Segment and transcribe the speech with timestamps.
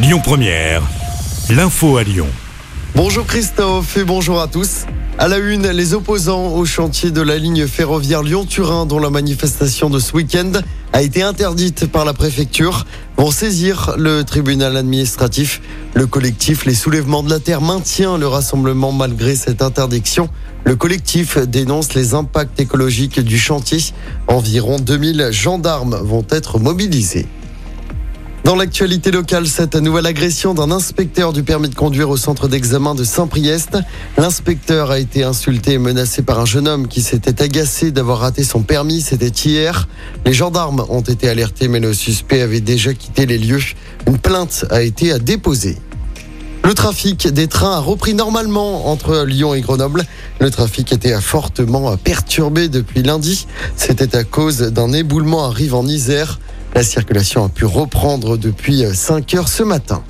[0.00, 0.84] Lyon Première,
[1.50, 2.28] l'info à Lyon.
[2.94, 4.84] Bonjour Christophe et bonjour à tous.
[5.18, 9.90] À la une, les opposants au chantier de la ligne ferroviaire Lyon-Turin, dont la manifestation
[9.90, 10.52] de ce week-end
[10.92, 15.60] a été interdite par la préfecture, vont saisir le tribunal administratif.
[15.94, 20.28] Le collectif Les Soulèvements de la Terre maintient le rassemblement malgré cette interdiction.
[20.62, 23.80] Le collectif dénonce les impacts écologiques du chantier.
[24.28, 27.26] Environ 2000 gendarmes vont être mobilisés.
[28.48, 32.94] Dans l'actualité locale, cette nouvelle agression d'un inspecteur du permis de conduire au centre d'examen
[32.94, 33.76] de Saint-Priest.
[34.16, 38.44] L'inspecteur a été insulté et menacé par un jeune homme qui s'était agacé d'avoir raté
[38.44, 39.02] son permis.
[39.02, 39.86] C'était hier.
[40.24, 43.60] Les gendarmes ont été alertés, mais le suspect avait déjà quitté les lieux.
[44.06, 45.76] Une plainte a été à déposer.
[46.64, 50.06] Le trafic des trains a repris normalement entre Lyon et Grenoble.
[50.40, 53.46] Le trafic était fortement perturbé depuis lundi.
[53.76, 56.38] C'était à cause d'un éboulement à Rive en Isère.
[56.74, 60.02] La circulation a pu reprendre depuis 5 heures ce matin.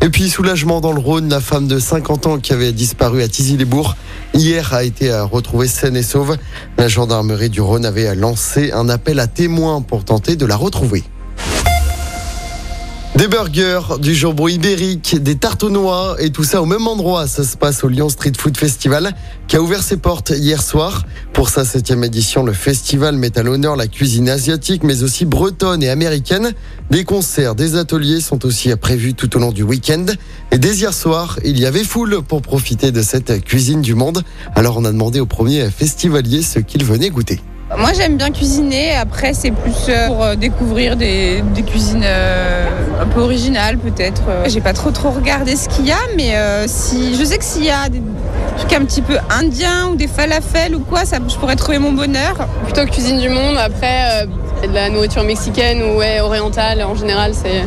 [0.00, 3.28] Et puis soulagement dans le Rhône, la femme de 50 ans qui avait disparu à
[3.28, 3.96] Tizy-les-Bourgs
[4.34, 6.36] hier a été retrouvée saine et sauve.
[6.76, 11.04] La gendarmerie du Rhône avait lancé un appel à témoins pour tenter de la retrouver.
[13.16, 17.28] Des burgers, du jambon ibérique, des tartes aux noix et tout ça au même endroit.
[17.28, 19.14] Ça se passe au Lyon Street Food Festival
[19.46, 21.04] qui a ouvert ses portes hier soir.
[21.32, 25.84] Pour sa septième édition, le festival met à l'honneur la cuisine asiatique mais aussi bretonne
[25.84, 26.54] et américaine.
[26.90, 30.06] Des concerts, des ateliers sont aussi prévus tout au long du week-end.
[30.50, 34.24] Et dès hier soir, il y avait foule pour profiter de cette cuisine du monde.
[34.56, 37.40] Alors on a demandé au premier festivalier ce qu'il venait goûter.
[37.78, 42.66] Moi j'aime bien cuisiner, après c'est plus euh, pour euh, découvrir des, cuisines euh,
[43.00, 44.22] un peu originales peut-être.
[44.46, 46.34] J'ai pas trop trop regardé ce qu'il y a, mais
[46.68, 48.02] si je sais que s'il y a des
[48.58, 51.92] trucs un petit peu indiens ou des falafels ou quoi, ça, je pourrais trouver mon
[51.92, 52.48] bonheur.
[52.64, 54.26] Plutôt cuisine du monde, après
[54.72, 57.64] la nourriture mexicaine ou ouais, orientale en général, c'est,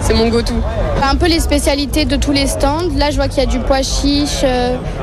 [0.00, 0.54] c'est mon go-to.
[1.02, 2.88] Un peu les spécialités de tous les stands.
[2.96, 4.40] Là, je vois qu'il y a du pois chiche,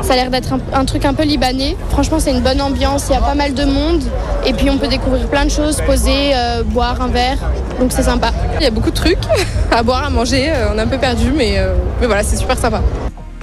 [0.01, 1.75] ça a l'air d'être un, un truc un peu libanais.
[1.89, 4.03] Franchement, c'est une bonne ambiance, il y a pas mal de monde.
[4.45, 7.37] Et puis on peut découvrir plein de choses, poser, euh, boire un verre.
[7.79, 8.31] Donc c'est sympa.
[8.59, 9.17] Il y a beaucoup de trucs
[9.71, 10.51] à boire, à manger.
[10.51, 12.81] Euh, on est un peu perdu, mais, euh, mais voilà, c'est super sympa.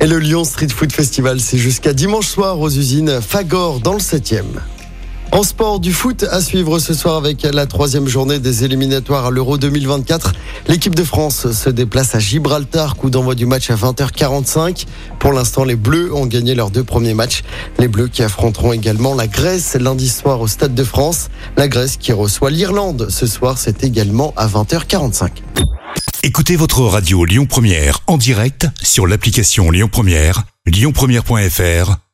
[0.01, 4.01] Et le Lyon Street Food Festival, c'est jusqu'à dimanche soir aux usines Fagor dans le
[4.01, 4.45] 7e.
[5.33, 9.31] En sport, du foot à suivre ce soir avec la troisième journée des éliminatoires à
[9.31, 10.35] l'Euro 2024.
[10.69, 14.85] L'équipe de France se déplace à Gibraltar, coup d'envoi du match à 20h45.
[15.19, 17.45] Pour l'instant, les Bleus ont gagné leurs deux premiers matchs.
[17.79, 21.31] Les Bleus qui affronteront également la Grèce lundi soir au Stade de France.
[21.57, 25.31] La Grèce qui reçoit l'Irlande ce soir, c'est également à 20h45.
[26.25, 32.02] Écoutez votre radio Lyon Première en direct sur l'application Lyon Première, lyonpremière.fr